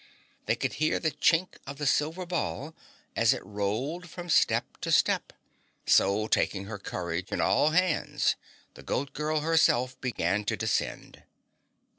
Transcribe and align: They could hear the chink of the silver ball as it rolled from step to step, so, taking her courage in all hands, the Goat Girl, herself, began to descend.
They 0.47 0.55
could 0.55 0.73
hear 0.81 0.97
the 0.97 1.11
chink 1.11 1.57
of 1.67 1.77
the 1.77 1.85
silver 1.85 2.25
ball 2.25 2.73
as 3.15 3.35
it 3.35 3.45
rolled 3.45 4.09
from 4.09 4.31
step 4.31 4.77
to 4.81 4.91
step, 4.91 5.31
so, 5.85 6.25
taking 6.27 6.65
her 6.65 6.79
courage 6.79 7.31
in 7.31 7.39
all 7.39 7.69
hands, 7.69 8.35
the 8.73 8.81
Goat 8.81 9.13
Girl, 9.13 9.41
herself, 9.41 10.01
began 10.01 10.43
to 10.45 10.57
descend. 10.57 11.21